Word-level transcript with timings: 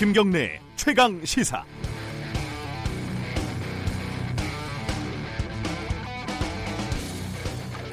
김경래 0.00 0.58
최강 0.76 1.22
시사. 1.26 1.62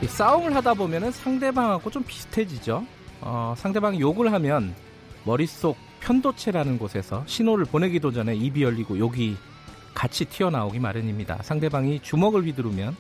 싸움을 0.08 0.56
하다 0.56 0.76
보면은 0.76 1.12
상대방하고 1.12 1.92
좀 1.92 2.04
비슷해지죠. 2.04 2.86
어, 3.20 3.56
상대방이 3.58 4.00
욕을 4.00 4.32
하면 4.32 4.74
머릿속 5.26 5.76
편도체라는 6.00 6.80
곳에서 6.80 7.26
신호를 7.26 7.66
보내기도 7.66 8.14
전에 8.14 8.36
입이 8.36 8.64
열리고 8.64 8.98
욕이 8.98 9.36
같이 9.94 10.24
튀어나오기 10.24 10.80
마련입니다. 10.80 11.40
상대방이 11.44 12.00
주먹을 12.00 12.46
휘두르면 12.46 12.96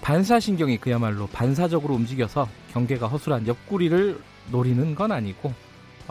반사신경이 0.00 0.78
그야말로 0.78 1.26
반사적으로 1.26 1.92
움직여서 1.92 2.48
경계가 2.72 3.06
허술한 3.06 3.46
옆구리를 3.46 4.18
노리는 4.50 4.94
건 4.94 5.12
아니고 5.12 5.52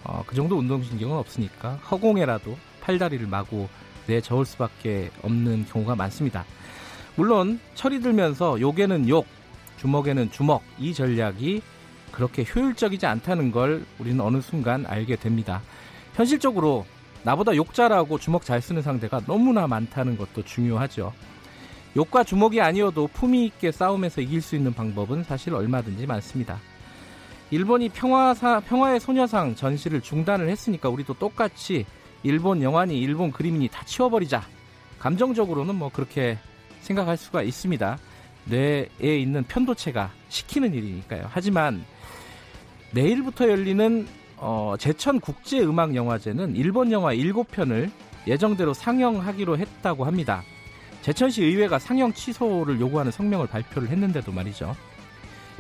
어, 0.04 0.24
그 0.26 0.36
정도 0.36 0.58
운동신경은 0.58 1.16
없으니까 1.18 1.74
허공에라도 1.90 2.58
팔다리를 2.82 3.26
마구 3.28 3.68
내저을 4.08 4.46
수밖에 4.46 5.12
없는 5.22 5.66
경우가 5.66 5.96
많습니다. 5.96 6.46
물론 7.16 7.60
철이 7.76 8.02
들면서 8.02 8.60
욕에는 8.60 9.08
욕, 9.10 9.26
주먹에는 9.78 10.32
주먹 10.32 10.64
이 10.80 10.94
전략이 10.94 11.62
그렇게 12.12 12.44
효율적이지 12.44 13.06
않다는 13.06 13.52
걸 13.52 13.86
우리는 14.00 14.20
어느 14.22 14.42
순간 14.42 14.86
알게 14.86 15.16
됩니다. 15.16 15.62
현실적으로 16.16 16.86
나보다 17.24 17.56
욕 17.56 17.74
잘하고 17.74 18.20
주먹 18.20 18.44
잘 18.44 18.62
쓰는 18.62 18.82
상대가 18.82 19.22
너무나 19.26 19.68
많다는 19.68 20.18
것도 20.18 20.44
중요하죠. 20.44 21.14
욕과 21.96 22.24
주먹이 22.24 22.60
아니어도 22.60 23.08
품위 23.08 23.46
있게 23.46 23.72
싸움에서 23.72 24.22
이길 24.22 24.42
수 24.42 24.56
있는 24.56 24.74
방법은 24.74 25.24
사실 25.24 25.54
얼마든지 25.54 26.06
많습니다. 26.08 26.60
일본이 27.54 27.88
평화사, 27.88 28.62
평화의 28.62 29.00
소녀상 29.00 29.54
전시를 29.54 30.02
중단을 30.02 30.50
했으니까 30.50 30.90
우리도 30.90 31.14
똑같이 31.14 31.86
일본 32.24 32.64
영화니 32.64 32.98
일본 32.98 33.32
그림이니 33.32 33.68
다 33.68 33.86
치워버리자. 33.86 34.42
감정적으로는 34.98 35.76
뭐 35.76 35.90
그렇게 35.90 36.40
생각할 36.82 37.16
수가 37.16 37.44
있습니다. 37.44 38.00
뇌에 38.46 39.20
있는 39.20 39.44
편도체가 39.44 40.12
시키는 40.30 40.74
일이니까요. 40.74 41.28
하지만 41.30 41.86
내일부터 42.92 43.48
열리는 43.48 44.08
어, 44.38 44.74
제천 44.80 45.20
국제 45.20 45.60
음악 45.60 45.94
영화제는 45.94 46.56
일본 46.56 46.92
영화 46.92 47.14
7편을 47.14 47.92
예정대로 48.26 48.74
상영하기로 48.74 49.60
했다고 49.60 50.06
합니다. 50.06 50.42
제천시 51.04 51.44
의회가 51.44 51.78
상영 51.78 52.14
취소를 52.14 52.80
요구하는 52.80 53.12
성명을 53.12 53.46
발표를 53.46 53.90
했는데도 53.90 54.32
말이죠. 54.32 54.76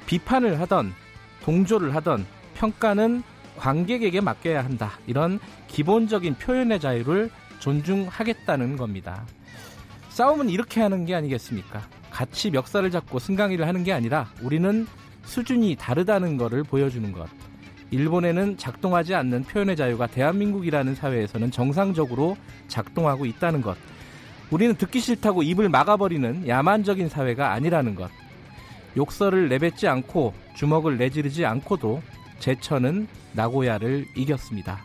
비판을 0.07 0.59
하던 0.61 0.95
동조를 1.43 1.95
하던 1.95 2.25
평가는 2.55 3.23
관객에게 3.57 4.21
맡겨야 4.21 4.63
한다. 4.63 4.93
이런 5.05 5.39
기본적인 5.67 6.35
표현의 6.35 6.79
자유를 6.79 7.29
존중하겠다는 7.59 8.77
겁니다. 8.77 9.25
싸움은 10.09 10.49
이렇게 10.49 10.81
하는 10.81 11.05
게 11.05 11.15
아니겠습니까? 11.15 11.81
같이 12.09 12.51
멱살을 12.51 12.91
잡고 12.91 13.19
승강이를 13.19 13.67
하는 13.67 13.83
게 13.83 13.93
아니라 13.93 14.29
우리는 14.41 14.85
수준이 15.23 15.75
다르다는 15.79 16.37
것을 16.37 16.63
보여주는 16.63 17.11
것. 17.11 17.27
일본에는 17.91 18.57
작동하지 18.57 19.13
않는 19.15 19.43
표현의 19.43 19.75
자유가 19.75 20.07
대한민국이라는 20.07 20.95
사회에서는 20.95 21.51
정상적으로 21.51 22.37
작동하고 22.67 23.25
있다는 23.25 23.61
것. 23.61 23.77
우리는 24.49 24.75
듣기 24.75 24.99
싫다고 24.99 25.43
입을 25.43 25.69
막아버리는 25.69 26.47
야만적인 26.47 27.09
사회가 27.09 27.51
아니라는 27.51 27.95
것. 27.95 28.09
욕설을 28.95 29.49
내뱉지 29.49 29.87
않고 29.87 30.33
주먹을 30.55 30.97
내지르지 30.97 31.45
않고도 31.45 32.01
제천은 32.39 33.07
나고야를 33.33 34.05
이겼습니다. 34.15 34.79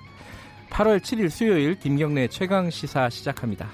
8월 0.71 1.00
7일 1.00 1.31
수요일 1.31 1.78
김경래 1.78 2.28
최강 2.28 2.71
시사 2.71 3.10
시작합니다. 3.10 3.69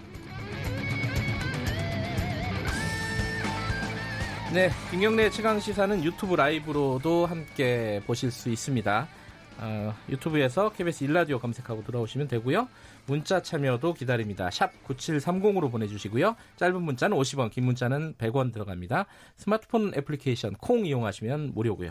네, 4.53 4.71
김경래 4.91 5.31
최강 5.31 5.59
시사는 5.59 6.05
유튜브 6.05 6.37
라이브로도 6.37 7.27
함께 7.27 8.01
보실 8.07 8.31
수 8.31 8.51
있습니다. 8.51 9.09
어, 9.59 9.95
유튜브에서 10.09 10.71
KBS 10.71 11.05
일라디오 11.05 11.39
검색하고 11.39 11.85
들어오시면 11.85 12.29
되고요. 12.29 12.69
문자 13.07 13.43
참여도 13.43 13.95
기다립니다. 13.95 14.51
샵 14.51 14.73
9730으로 14.87 15.71
보내주시고요. 15.71 16.37
짧은 16.57 16.83
문자는 16.83 17.17
50원, 17.17 17.51
긴 17.51 17.65
문자는 17.65 18.15
100원 18.15 18.53
들어갑니다. 18.53 19.07
스마트폰 19.37 19.93
애플리케이션 19.97 20.55
콩 20.55 20.87
이용하시면 20.87 21.53
무료고요. 21.55 21.91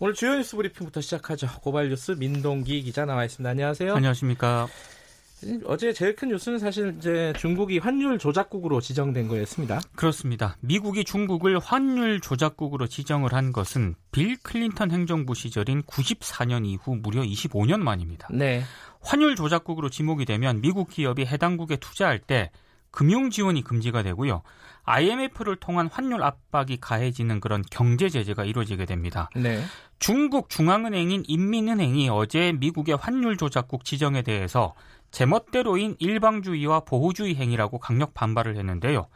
오늘 0.00 0.14
주요 0.14 0.34
뉴스 0.36 0.54
브리핑부터 0.56 1.00
시작하죠. 1.00 1.48
고발 1.60 1.88
뉴스 1.88 2.12
민동기 2.12 2.82
기자 2.82 3.04
나와 3.04 3.24
있습니다. 3.24 3.50
안녕하세요. 3.50 3.94
안녕하십니까. 3.94 4.68
어제 5.64 5.92
제일 5.92 6.14
큰 6.16 6.28
뉴스는 6.28 6.58
사실 6.58 6.94
이제 6.98 7.32
중국이 7.38 7.78
환율 7.78 8.18
조작국으로 8.18 8.80
지정된 8.80 9.28
거였습니다. 9.28 9.80
그렇습니다. 9.94 10.56
미국이 10.60 11.04
중국을 11.04 11.58
환율 11.58 12.20
조작국으로 12.20 12.86
지정을 12.86 13.32
한 13.32 13.52
것은 13.52 13.94
빌 14.10 14.36
클린턴 14.42 14.90
행정부 14.90 15.34
시절인 15.34 15.82
94년 15.82 16.66
이후 16.66 16.96
무려 16.96 17.22
25년 17.22 17.78
만입니다. 17.80 18.28
네. 18.32 18.62
환율 19.00 19.36
조작국으로 19.36 19.90
지목이 19.90 20.24
되면 20.24 20.60
미국 20.60 20.88
기업이 20.90 21.24
해당국에 21.24 21.76
투자할 21.76 22.18
때 22.18 22.50
금융 22.90 23.30
지원이 23.30 23.62
금지가 23.62 24.02
되고요. 24.02 24.42
IMF를 24.88 25.56
통한 25.56 25.88
환율 25.92 26.22
압박이 26.22 26.78
가해지는 26.80 27.40
그런 27.40 27.62
경제 27.70 28.08
제재가 28.08 28.44
이루어지게 28.44 28.86
됩니다. 28.86 29.28
네. 29.36 29.62
중국 29.98 30.48
중앙은행인 30.48 31.24
인민은행이 31.26 32.08
어제 32.08 32.52
미국의 32.52 32.96
환율 32.96 33.36
조작국 33.36 33.84
지정에 33.84 34.22
대해서 34.22 34.74
제멋대로인 35.10 35.96
일방주의와 35.98 36.80
보호주의 36.80 37.34
행위라고 37.34 37.78
강력 37.78 38.14
반발을 38.14 38.56
했는데요. 38.56 39.06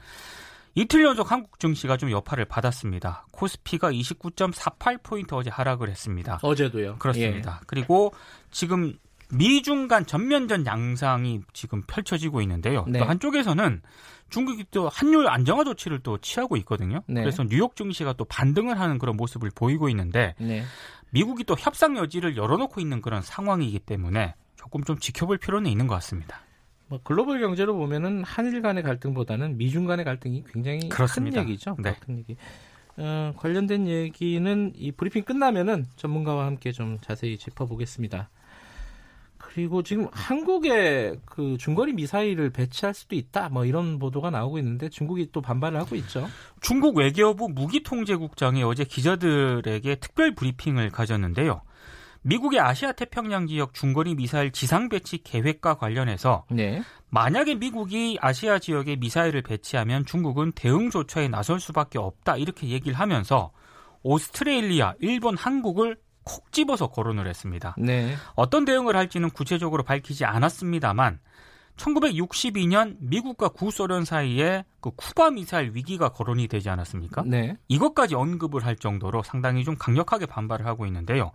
이틀 0.75 1.05
연속 1.05 1.31
한국 1.31 1.61
증시가 1.61 1.97
좀 1.97 2.11
여파를 2.11 2.47
받았습니다. 2.47 3.27
코스피가 3.31 3.93
29.48포인트 3.93 5.35
어제 5.35 5.51
하락을 5.51 5.91
했습니다. 5.91 6.39
어제도요. 6.43 6.97
그렇습니다. 6.99 7.59
예. 7.61 7.65
그리고 7.67 8.15
지금 8.51 8.95
미중 9.33 9.89
간 9.89 10.05
전면전 10.05 10.67
양상이 10.67 11.41
지금 11.53 11.83
펼쳐지고 11.87 12.43
있는데요. 12.43 12.85
네. 12.87 12.99
또 12.99 13.05
한쪽에서는 13.07 13.81
중국이 14.29 14.65
또 14.71 14.89
환율 14.89 15.29
안정화 15.29 15.65
조치를 15.65 16.01
또 16.01 16.19
취하고 16.19 16.57
있거든요. 16.59 17.03
네. 17.07 17.21
그래서 17.21 17.45
뉴욕 17.45 17.77
증시가 17.77 18.13
또 18.13 18.25
반등을 18.25 18.79
하는 18.79 18.99
그런 18.99 19.17
모습을 19.17 19.51
보이고 19.55 19.89
있는데 19.89 20.35
네. 20.39 20.63
미국이 21.11 21.45
또 21.45 21.55
협상 21.59 21.97
여지를 21.97 22.37
열어놓고 22.37 22.81
있는 22.81 23.03
그런 23.03 23.23
상황이기 23.23 23.81
때문에 23.81 24.35
조금 24.57 24.85
좀 24.85 24.99
지켜볼 24.99 25.39
필요는 25.39 25.71
있는 25.71 25.87
것 25.87 25.95
같습니다. 25.97 26.41
뭐 26.89 27.01
글로벌 27.03 27.41
경제로 27.41 27.75
보면은 27.75 28.23
한일 28.25 28.61
간의 28.61 28.83
갈등보다는 28.83 29.57
미중 29.57 29.87
간의 29.87 30.05
갈등이 30.05 30.45
굉장히 30.53 30.89
그렇습니다. 30.89 31.41
큰 31.43 31.49
얘기죠. 31.49 31.77
네. 31.79 31.97
큰 32.01 32.19
얘기. 32.19 32.37
어, 32.99 33.33
관련된 33.37 33.87
얘기는 33.89 34.73
이 34.77 34.93
브리핑 34.93 35.25
끝나면은 35.25 35.87
전문가와 35.97 36.45
함께 36.45 36.73
좀 36.73 36.99
자세히 37.01 37.39
짚어보겠습니다. 37.39 38.29
그리고 39.55 39.83
지금 39.83 40.09
한국에 40.13 41.17
그 41.27 41.57
중거리 41.59 41.93
미사일을 41.93 42.51
배치할 42.51 42.95
수도 42.95 43.15
있다. 43.15 43.51
뭐 43.51 43.67
이런 43.67 43.99
보도가 43.99 44.31
나오고 44.31 44.59
있는데 44.59 44.89
중국이 44.89 45.29
또 45.31 45.43
반발을 45.43 45.79
하고 45.79 45.95
있죠. 45.97 46.27
중국 46.63 46.97
외교부 46.97 47.51
무기통제국장이 47.51 48.63
어제 48.63 48.85
기자들에게 48.85 49.97
특별 49.97 50.35
브리핑을 50.35 50.91
가졌는데요. 50.91 51.61
미국의 52.23 52.61
아시아 52.61 52.93
태평양 52.93 53.47
지역 53.47 53.75
중거리 53.75 54.15
미사일 54.15 54.53
지상 54.53 54.89
배치 54.89 55.23
계획과 55.23 55.75
관련해서 55.75 56.45
네. 56.51 56.81
만약에 57.11 57.57
미국이 57.57 58.17
아시아 58.21 58.59
지역에 58.59 58.97
미사일을 58.97 59.43
배치하면 59.43 60.07
중국은 60.07 60.53
대응 60.53 60.89
조처에 60.89 61.29
나설 61.29 61.61
수밖에 61.61 61.99
없다 61.99 62.37
이렇게 62.37 62.69
얘기를 62.69 62.99
하면서 62.99 63.53
오스트레일리아, 64.03 64.95
일본, 65.01 65.37
한국을 65.37 65.97
콕 66.25 66.53
집어서 66.53 66.89
거론을 66.89 67.27
했습니다. 67.27 67.75
네. 67.79 68.15
어떤 68.35 68.65
대응을 68.65 68.97
할지는 68.97 69.31
구체적으로 69.31 69.83
밝히지 69.83 70.25
않았습니다만 70.25 71.19
1962년 71.77 72.97
미국과 73.01 73.49
구소련 73.49 74.05
사이에 74.05 74.65
그 74.81 74.91
쿠바 74.91 75.31
미사일 75.31 75.73
위기가 75.75 76.11
거론이 76.11 76.49
되지 76.49 76.69
않았습니까? 76.69 77.25
네. 77.27 77.57
이것까지 77.69 78.15
언급을 78.15 78.65
할 78.65 78.77
정도로 78.77 79.23
상당히 79.23 79.65
좀 79.65 79.77
강력하게 79.77 80.27
반발을 80.27 80.67
하고 80.67 80.87
있는데요. 80.87 81.33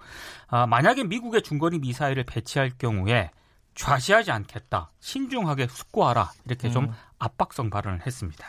아, 0.47 0.67
만약에 0.67 1.03
미국의 1.03 1.41
중거리 1.41 1.79
미사일을 1.79 2.23
배치할 2.23 2.71
경우에 2.77 3.31
좌시하지 3.75 4.31
않겠다, 4.31 4.91
신중하게 4.99 5.67
숙고하라 5.67 6.31
이렇게 6.45 6.69
좀 6.69 6.85
음. 6.85 6.93
압박성 7.19 7.69
발언을 7.69 8.05
했습니다. 8.05 8.47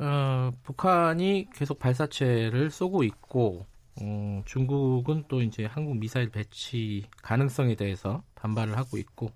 어, 0.00 0.50
북한이 0.62 1.48
계속 1.54 1.78
발사체를 1.78 2.70
쏘고 2.70 3.02
있고 3.04 3.66
어, 4.00 4.42
중국은 4.44 5.24
또 5.28 5.42
이제 5.42 5.64
한국 5.64 5.96
미사일 5.96 6.30
배치 6.30 7.04
가능성에 7.22 7.74
대해서 7.74 8.22
반발을 8.34 8.76
하고 8.76 8.96
있고 8.98 9.26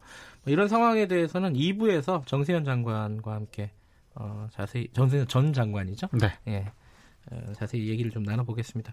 뭐 0.44 0.52
이런 0.52 0.68
상황에 0.68 1.06
대해서는 1.06 1.54
2부에서 1.54 2.26
정세현 2.26 2.64
장관과 2.64 3.32
함께 3.34 3.70
어, 4.14 4.48
자세히 4.52 4.88
정세현 4.92 5.28
전 5.28 5.52
장관이죠. 5.52 6.08
네. 6.12 6.28
예. 6.48 6.72
어, 7.30 7.52
자세히 7.54 7.88
얘기를 7.88 8.10
좀 8.10 8.22
나눠보겠습니다. 8.22 8.92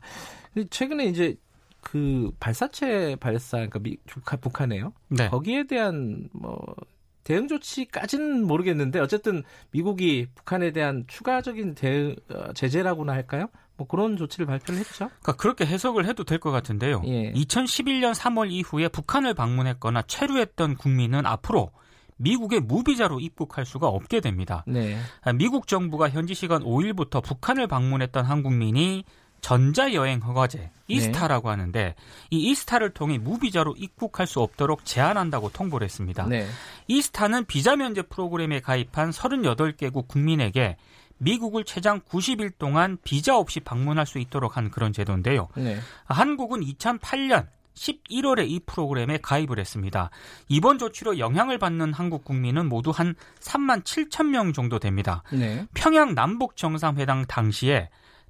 최근에 0.70 1.06
이제 1.06 1.36
그 1.82 2.32
발사체 2.40 3.16
발사 3.18 3.58
그러니까 3.58 3.80
미, 3.80 3.98
북한에요. 4.42 4.94
네. 5.08 5.30
거기에 5.30 5.66
대한 5.66 6.30
뭐 6.34 6.76
대응 7.24 7.48
조치까지는 7.48 8.46
모르겠는데 8.46 9.00
어쨌든 9.00 9.44
미국이 9.72 10.28
북한에 10.36 10.72
대한 10.72 11.06
추가적인 11.08 11.76
대, 11.76 12.16
어, 12.30 12.54
제재라고나 12.54 13.14
할까요? 13.14 13.48
뭐 13.80 13.88
그런 13.88 14.18
조치를 14.18 14.46
발표를 14.46 14.82
했죠. 14.82 15.08
그러니까 15.08 15.34
그렇게 15.34 15.66
해석을 15.66 16.06
해도 16.06 16.24
될 16.26 16.40
것 16.40 16.52
같은데요. 16.52 17.02
예. 17.06 17.32
2011년 17.34 18.14
3월 18.14 18.52
이후에 18.52 18.90
북한을 18.90 19.34
방문했거나 19.34 20.04
체류했던 20.04 20.76
국민은 20.76 21.26
앞으로 21.26 21.72
미국의 22.18 22.60
무비자로 22.60 23.22
입국할 23.22 23.66
수가 23.66 23.88
없게 23.88 24.20
됩니다. 24.20 24.66
네. 24.68 24.98
미국 25.36 25.68
정부가 25.68 26.10
현지 26.10 26.34
시간 26.34 26.62
5일부터 26.62 27.24
북한을 27.24 27.68
방문했던 27.68 28.26
한국민이 28.26 29.06
전자여행 29.40 30.20
허가제 30.20 30.70
이스타라고 30.90 31.48
네. 31.48 31.52
하는데 31.52 31.96
이 32.30 32.50
이스타를 32.52 32.90
통해 32.90 33.18
무비자로 33.18 33.76
입국할 33.78 34.28
수 34.28 34.42
없도록 34.42 34.84
제한한다고 34.84 35.50
통보를 35.52 35.86
했습니다. 35.86 36.26
네. 36.26 36.46
이스타는 36.90 37.46
비자 37.46 37.78
면제 37.78 38.02
프로그램에 38.02 38.60
가입한 38.60 39.12
38개국 39.12 40.10
국민에게 40.10 40.76
미국을 41.20 41.64
최장 41.64 42.02
90일 42.02 42.54
동안 42.58 42.98
비자 43.04 43.38
없이 43.38 43.60
방문할 43.60 44.06
수 44.06 44.20
있도록 44.20 44.58
한 44.58 44.72
그런 44.72 44.92
제도인데요. 44.92 45.50
네. 45.56 45.78
한국은 46.06 46.62
2008년 46.62 47.48
11월에 47.76 48.50
이 48.50 48.60
프로그램에 48.66 49.20
가입을 49.22 49.60
했습니다. 49.60 50.10
이번 50.50 50.80
조치로 50.80 51.18
영향을 51.18 51.58
받는 51.58 51.94
한국 51.94 52.26
국민은 52.26 52.68
모두 52.68 52.92
한 52.92 53.16
3만 53.40 53.84
7천 53.84 54.28
명 54.28 54.52
정도 54.52 54.80
됩니다. 54.80 55.24
네. 55.32 55.66
평양 55.74 56.14
남북 56.14 56.58
정상회담 56.58 57.26
당시에 57.26 57.90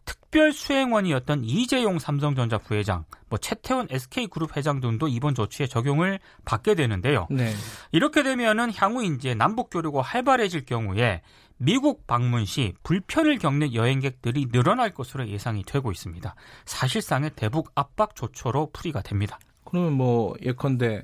특별 0.09 0.51
수행원이었던 0.53 1.43
이재용 1.43 1.99
삼성전자 1.99 2.57
부회장, 2.57 3.05
뭐 3.29 3.37
최태원 3.37 3.85
SK그룹 3.91 4.57
회장 4.57 4.79
등도 4.79 5.07
이번 5.07 5.35
조치에 5.35 5.67
적용을 5.67 6.19
받게 6.45 6.73
되는데요. 6.73 7.27
네. 7.29 7.53
이렇게 7.91 8.23
되면은 8.23 8.73
향후 8.73 9.05
이제 9.05 9.35
남북 9.35 9.69
교류가 9.69 10.01
활발해질 10.01 10.65
경우에 10.65 11.21
미국 11.57 12.07
방문 12.07 12.45
시 12.45 12.73
불편을 12.81 13.37
겪는 13.37 13.75
여행객들이 13.75 14.47
늘어날 14.51 14.95
것으로 14.95 15.27
예상이 15.27 15.61
되고 15.63 15.91
있습니다. 15.91 16.33
사실상의 16.65 17.31
대북 17.35 17.71
압박 17.75 18.15
조처로 18.15 18.71
풀이가 18.73 19.03
됩니다. 19.03 19.37
그러면 19.63 19.93
뭐 19.93 20.33
예컨대 20.41 21.03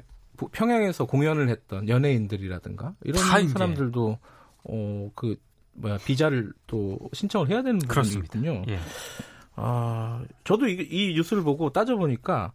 평양에서 0.52 1.06
공연을 1.06 1.50
했던 1.50 1.88
연예인들이라든가 1.88 2.96
이런 3.04 3.50
사람들도 3.50 4.18
어 4.64 5.10
그 5.14 5.36
뭐야 5.76 5.98
비자를 5.98 6.52
또 6.68 7.00
신청을 7.14 7.50
해야 7.50 7.62
되는 7.62 7.80
부분이거든요. 7.80 8.64
예. 8.70 8.80
아 9.56 10.24
저도 10.44 10.68
이, 10.68 10.88
이 10.90 11.14
뉴스를 11.16 11.44
보고 11.44 11.70
따져 11.72 11.96
보니까 11.96 12.52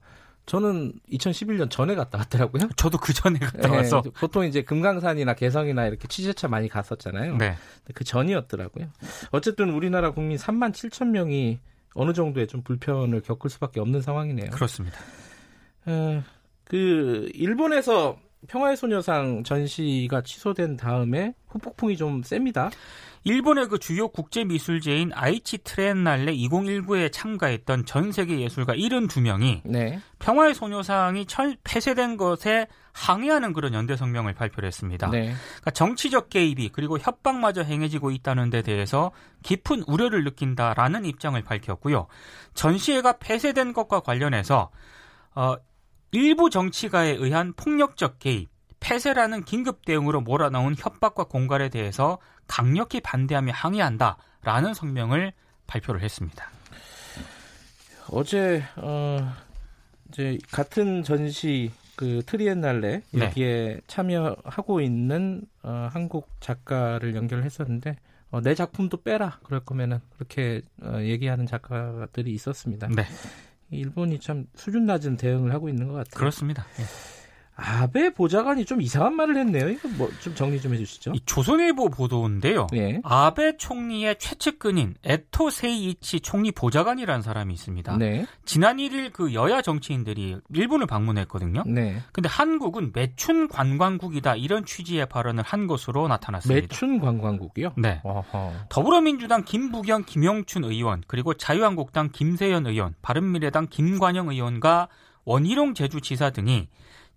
저는 0.46 0.92
2011년 1.12 1.70
전에 1.70 1.94
갔다 1.94 2.18
왔더라고요. 2.18 2.70
저도 2.76 2.98
그 2.98 3.12
전에 3.12 3.38
갔다 3.38 3.68
네, 3.68 3.76
와서 3.76 4.02
보통 4.18 4.44
이제 4.44 4.62
금강산이나 4.62 5.34
개성이나 5.34 5.86
이렇게 5.86 6.08
취재차 6.08 6.48
많이 6.48 6.68
갔었잖아요. 6.68 7.36
네. 7.36 7.56
그 7.94 8.04
전이었더라고요. 8.04 8.88
어쨌든 9.30 9.70
우리나라 9.70 10.10
국민 10.10 10.36
3만 10.36 10.72
7천 10.72 11.10
명이 11.10 11.60
어느 11.94 12.12
정도의 12.12 12.48
좀 12.48 12.62
불편을 12.62 13.20
겪을 13.20 13.50
수밖에 13.50 13.80
없는 13.80 14.02
상황이네요. 14.02 14.50
그렇습니다. 14.50 14.98
어, 15.86 16.22
그 16.64 17.30
일본에서 17.34 18.18
평화의 18.48 18.76
소녀상 18.76 19.44
전시가 19.44 20.22
취소된 20.22 20.76
다음에 20.76 21.34
후폭풍이 21.48 21.96
좀 21.96 22.22
셉니다. 22.22 22.70
일본의 23.24 23.68
그 23.68 23.78
주요 23.78 24.08
국제 24.08 24.44
미술제인 24.44 25.10
아이치 25.14 25.58
트렌날레 25.58 26.32
2019에 26.32 27.12
참가했던 27.12 27.84
전 27.84 28.12
세계 28.12 28.40
예술가 28.40 28.74
72명이 28.74 29.60
네. 29.64 30.00
평화의 30.20 30.54
소녀상이 30.54 31.26
철, 31.26 31.56
폐쇄된 31.62 32.16
것에 32.16 32.66
항의하는 32.92 33.52
그런 33.52 33.74
연대 33.74 33.94
성명을 33.94 34.32
발표를 34.32 34.66
했습니다. 34.66 35.10
네. 35.10 35.34
그러니까 35.44 35.70
정치적 35.72 36.30
개입이 36.30 36.70
그리고 36.70 36.98
협박마저 36.98 37.62
행해지고 37.62 38.10
있다는 38.10 38.48
데 38.48 38.62
대해서 38.62 39.12
깊은 39.42 39.84
우려를 39.86 40.24
느낀다라는 40.24 41.04
입장을 41.04 41.40
밝혔고요. 41.42 42.06
전시회가 42.54 43.18
폐쇄된 43.18 43.74
것과 43.74 44.00
관련해서 44.00 44.70
어, 45.34 45.56
일부 46.12 46.50
정치가에 46.50 47.10
의한 47.10 47.52
폭력적 47.52 48.18
개입, 48.18 48.48
폐쇄라는 48.80 49.44
긴급 49.44 49.84
대응으로 49.84 50.20
몰아넣은 50.20 50.74
협박과 50.78 51.24
공갈에 51.24 51.68
대해서 51.68 52.18
강력히 52.46 53.00
반대하며 53.00 53.52
항의한다라는 53.52 54.74
성명을 54.74 55.32
발표를 55.66 56.02
했습니다. 56.02 56.48
어제 58.08 58.64
어 58.76 59.32
이제 60.08 60.38
같은 60.50 61.04
전시 61.04 61.70
그 61.94 62.22
트리엔날레 62.24 63.02
네. 63.10 63.24
여기에 63.24 63.74
네. 63.74 63.80
참여하고 63.86 64.80
있는 64.80 65.42
어, 65.62 65.88
한국 65.92 66.28
작가를 66.40 67.14
연결했었는데 67.14 67.96
어, 68.30 68.40
내 68.40 68.54
작품도 68.54 69.02
빼라 69.02 69.38
그럴 69.42 69.60
거면은 69.60 70.00
그렇게 70.14 70.62
어, 70.82 70.98
얘기하는 71.00 71.46
작가들이 71.46 72.32
있었습니다. 72.32 72.88
네. 72.88 73.04
일본이 73.70 74.18
참 74.18 74.46
수준 74.54 74.86
낮은 74.86 75.16
대응을 75.16 75.52
하고 75.52 75.68
있는 75.68 75.88
것 75.88 75.94
같아요. 75.94 76.18
그렇습니다. 76.18 76.66
네. 76.76 76.84
아베 77.62 78.10
보좌관이 78.10 78.64
좀 78.64 78.80
이상한 78.80 79.14
말을 79.14 79.36
했네요. 79.36 79.68
이거 79.68 79.88
뭐 79.90 80.10
좀 80.20 80.34
정리 80.34 80.60
좀 80.60 80.74
해주시죠. 80.74 81.12
이 81.14 81.20
조선일보 81.24 81.90
보도인데요. 81.90 82.66
예. 82.74 83.00
아베 83.04 83.56
총리의 83.56 84.18
최측근인 84.18 84.94
에토 85.04 85.50
세이이치 85.50 86.20
총리 86.20 86.52
보좌관이라는 86.52 87.22
사람이 87.22 87.54
있습니다. 87.54 87.96
네. 87.98 88.26
지난 88.44 88.78
1일 88.78 89.12
그 89.12 89.32
여야 89.34 89.62
정치인들이 89.62 90.36
일본을 90.54 90.86
방문했거든요. 90.86 91.64
네. 91.66 92.00
근데 92.12 92.28
한국은 92.28 92.92
매춘 92.94 93.48
관광국이다 93.48 94.36
이런 94.36 94.64
취지의 94.64 95.06
발언을 95.06 95.44
한 95.44 95.66
것으로 95.66 96.08
나타났습니다. 96.08 96.62
매춘 96.68 96.98
관광국이요? 97.00 97.72
네. 97.76 98.00
어허. 98.04 98.52
더불어민주당 98.68 99.44
김부겸 99.44 100.04
김영춘 100.04 100.64
의원 100.64 101.02
그리고 101.06 101.34
자유한국당 101.34 102.10
김세연 102.12 102.66
의원, 102.66 102.94
바른미래당 103.02 103.68
김관영 103.70 104.28
의원과 104.28 104.88
원희룡 105.24 105.74
제주지사 105.74 106.30
등이 106.30 106.68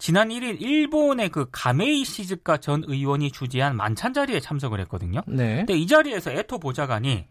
지난 0.03 0.27
1일 0.27 0.59
일본의 0.59 1.29
그 1.29 1.47
가메이 1.49 2.03
시즈카 2.03 2.57
전 2.57 2.83
의원이 2.85 3.31
주재한 3.31 3.77
만찬 3.77 4.13
자리에 4.13 4.41
참석을 4.41 4.81
했거든요. 4.81 5.21
네. 5.25 5.59
근데 5.59 5.75
이 5.75 5.87
자리에서 5.87 6.29
에토 6.31 6.59
보좌관이 6.59 7.25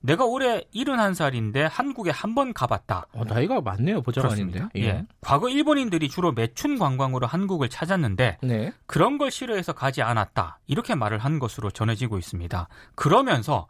내가 0.00 0.26
올해 0.26 0.60
71살인데 0.74 1.66
한국에 1.72 2.10
한 2.10 2.34
번 2.34 2.52
가봤다. 2.52 3.06
어, 3.14 3.24
나이가 3.24 3.62
많네요, 3.62 4.02
보좌관인데. 4.02 4.66
예. 4.76 4.82
예. 4.82 5.06
과거 5.22 5.48
일본인들이 5.48 6.10
주로 6.10 6.32
매춘 6.32 6.78
관광으로 6.78 7.26
한국을 7.26 7.70
찾았는데 7.70 8.36
네. 8.42 8.72
그런 8.84 9.16
걸 9.16 9.30
싫어해서 9.30 9.72
가지 9.72 10.02
않았다. 10.02 10.58
이렇게 10.66 10.94
말을 10.94 11.16
한 11.20 11.38
것으로 11.38 11.70
전해지고 11.70 12.18
있습니다. 12.18 12.68
그러면서 12.94 13.68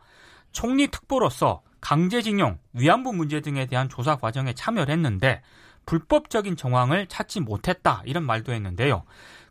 총리 0.50 0.88
특보로서 0.88 1.62
강제징용, 1.80 2.58
위안부 2.72 3.12
문제 3.12 3.40
등에 3.40 3.66
대한 3.66 3.88
조사 3.88 4.16
과정에 4.16 4.52
참여를 4.52 4.92
했는데 4.92 5.42
불법적인 5.88 6.56
정황을 6.56 7.06
찾지 7.06 7.40
못했다 7.40 8.02
이런 8.04 8.24
말도 8.24 8.52
했는데요. 8.52 9.04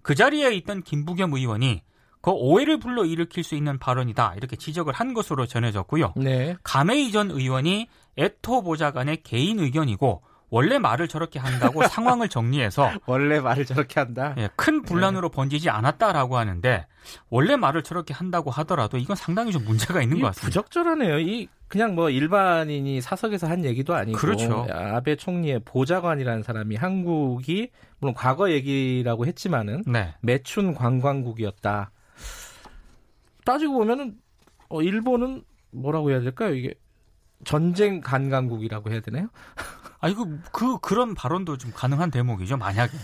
그 0.03 0.13
자리에 0.13 0.53
있던 0.53 0.83
김부겸 0.83 1.33
의원이 1.33 1.81
그 2.21 2.29
오해를 2.29 2.77
불러 2.77 3.05
일으킬 3.05 3.43
수 3.43 3.55
있는 3.55 3.79
발언이다 3.79 4.35
이렇게 4.35 4.55
지적을 4.55 4.93
한 4.93 5.15
것으로 5.15 5.47
전해졌고요. 5.47 6.13
네. 6.15 6.55
감해이 6.61 7.11
전 7.11 7.31
의원이 7.31 7.87
에토 8.17 8.61
보좌관의 8.61 9.23
개인 9.23 9.59
의견이고 9.59 10.21
원래 10.49 10.79
말을 10.79 11.07
저렇게 11.07 11.39
한다고 11.39 11.83
상황을 11.87 12.29
정리해서 12.29 12.91
원래 13.05 13.39
말을 13.39 13.65
저렇게 13.65 13.99
한다. 13.99 14.33
예, 14.37 14.49
큰 14.55 14.81
분란으로 14.81 15.29
네. 15.29 15.35
번지지 15.35 15.69
않았다라고 15.69 16.37
하는데 16.37 16.87
원래 17.29 17.55
말을 17.55 17.83
저렇게 17.83 18.13
한다고 18.13 18.51
하더라도 18.51 18.97
이건 18.97 19.15
상당히 19.15 19.51
좀 19.51 19.65
문제가 19.65 20.01
있는 20.01 20.19
것 20.19 20.27
같습니다. 20.27 20.47
부적절하네요. 20.47 21.19
이 21.19 21.47
그냥 21.67 21.95
뭐 21.95 22.09
일반인이 22.09 23.01
사석에서 23.01 23.47
한 23.47 23.65
얘기도 23.65 23.93
아니고 23.93 24.17
그렇죠. 24.17 24.67
아베 24.71 25.17
총리의 25.17 25.61
보좌관이라는 25.65 26.43
사람이 26.43 26.77
한국이 26.77 27.71
물론 27.99 28.13
과거 28.13 28.51
얘기라고 28.51 29.25
했지만은 29.25 29.83
네. 29.85 30.15
매춘 30.21 30.73
관광국이었다. 30.73 31.91
따지고 33.43 33.73
보면은 33.79 34.15
어, 34.69 34.81
일본은 34.81 35.43
뭐라고 35.71 36.11
해야 36.11 36.21
될까요? 36.21 36.53
이게 36.53 36.73
전쟁 37.43 38.01
관광국이라고 38.01 38.91
해야 38.91 38.99
되나요? 38.99 39.29
아 39.99 40.09
이거 40.09 40.27
그 40.51 40.77
그런 40.79 41.15
발언도 41.15 41.57
좀 41.57 41.71
가능한 41.73 42.11
대목이죠. 42.11 42.57
만약에. 42.57 42.97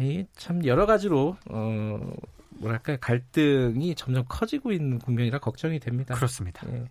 예. 0.00 0.26
참 0.36 0.64
여러 0.64 0.86
가지로 0.86 1.36
어 1.50 2.12
뭐랄까 2.60 2.96
갈등이 2.96 3.94
점점 3.94 4.24
커지고 4.28 4.72
있는 4.72 4.98
국면이라 4.98 5.38
걱정이 5.38 5.80
됩니다. 5.80 6.14
그렇습니다. 6.14 6.66
예. 6.72 6.84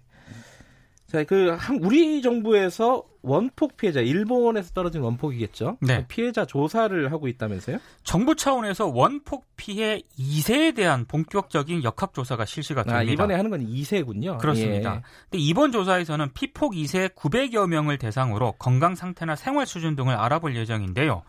자, 1.12 1.26
그 1.26 1.58
우리 1.82 2.22
정부에서 2.22 3.04
원폭 3.22 3.76
피해자, 3.76 4.00
일본에서 4.00 4.72
떨어진 4.72 5.02
원폭이겠죠? 5.02 5.78
네. 5.82 5.98
그 5.98 6.06
피해자 6.08 6.46
조사를 6.46 7.12
하고 7.12 7.28
있다면서요? 7.28 7.80
정부 8.06 8.34
차원에서 8.34 8.88
원폭 8.88 9.46
피해 9.58 10.02
2세에 10.18 10.74
대한 10.74 11.04
본격적인 11.04 11.84
역학조사가 11.84 12.46
실시가 12.46 12.84
됩니다. 12.84 13.00
아, 13.00 13.04
이번에 13.04 13.36
하는 13.36 13.52
건 13.52 13.60
2세군요. 13.60 14.38
그렇습니다. 14.38 14.96
예. 14.96 15.02
근데 15.30 15.44
이번 15.44 15.74
조사에서는 15.74 16.32
피폭 16.34 16.76
2세 16.76 17.14
900여 17.14 17.68
명을 17.68 17.98
대상으로 17.98 18.54
건강 18.54 18.96
상태나 18.96 19.36
생활 19.36 19.66
수준 19.66 19.98
등을 19.98 20.16
알아볼 20.16 20.56
예정인데요. 20.56 21.24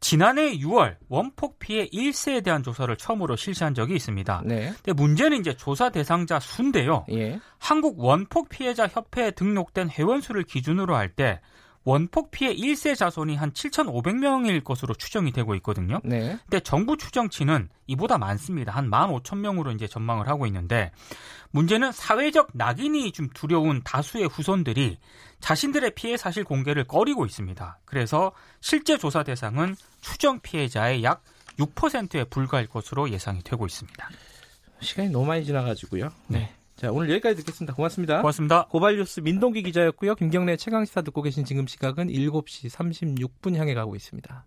지난해 0.00 0.56
6월 0.58 0.96
원폭 1.08 1.58
피해 1.58 1.86
1세에 1.88 2.44
대한 2.44 2.62
조사를 2.62 2.94
처음으로 2.96 3.36
실시한 3.36 3.74
적이 3.74 3.96
있습니다. 3.96 4.42
네. 4.44 4.72
근데 4.84 4.92
문제는 4.92 5.38
이제 5.40 5.56
조사 5.56 5.90
대상자 5.90 6.38
수인데요. 6.38 7.04
예. 7.10 7.40
한국 7.58 7.98
원폭 7.98 8.48
피해자 8.48 8.86
협회에 8.86 9.32
등록된 9.32 9.90
회원 9.90 10.20
수를 10.20 10.44
기준으로 10.44 10.94
할 10.94 11.08
때 11.16 11.40
원폭 11.84 12.30
피해 12.30 12.54
1세 12.54 12.96
자손이 12.96 13.36
한 13.36 13.52
7,500명일 13.52 14.62
것으로 14.62 14.94
추정이 14.94 15.32
되고 15.32 15.54
있거든요. 15.56 16.00
네. 16.04 16.38
근데 16.42 16.60
정부 16.60 16.96
추정치는 16.96 17.68
이보다 17.86 18.18
많습니다. 18.18 18.72
한 18.72 18.90
15,000명으로 18.90 19.74
이제 19.74 19.86
전망을 19.86 20.28
하고 20.28 20.46
있는데 20.46 20.90
문제는 21.50 21.92
사회적 21.92 22.50
낙인이 22.52 23.12
좀 23.12 23.28
두려운 23.32 23.82
다수의 23.82 24.26
후손들이 24.28 24.98
자신들의 25.40 25.92
피해 25.94 26.16
사실 26.16 26.44
공개를 26.44 26.84
꺼리고 26.84 27.24
있습니다. 27.24 27.78
그래서 27.84 28.32
실제 28.60 28.98
조사 28.98 29.22
대상은 29.22 29.74
추정 30.00 30.40
피해자의 30.40 31.02
약 31.04 31.22
6%에 31.58 32.24
불과할 32.24 32.66
것으로 32.66 33.10
예상이 33.10 33.42
되고 33.42 33.66
있습니다. 33.66 34.08
시간이 34.80 35.10
너무 35.10 35.26
많이 35.26 35.44
지나가지고요. 35.44 36.10
네. 36.28 36.54
자, 36.78 36.92
오늘 36.92 37.10
여기까지 37.10 37.34
듣겠습니다. 37.38 37.74
고맙습니다. 37.74 38.18
고맙습니다. 38.18 38.66
고발뉴스 38.68 39.18
민동기 39.18 39.64
기자였고요. 39.64 40.14
김경래 40.14 40.56
최강시사 40.56 41.02
듣고 41.02 41.22
계신 41.22 41.44
지금 41.44 41.66
시각은 41.66 42.06
7시 42.06 42.70
36분 42.70 43.56
향해 43.56 43.74
가고 43.74 43.96
있습니다. 43.96 44.44